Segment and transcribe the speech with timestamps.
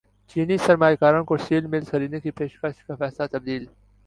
[0.29, 3.65] چینی سرمایہ کاروں کو اسٹیل ملز خریدنے کی پیشکش کا فیصلہ تبدیل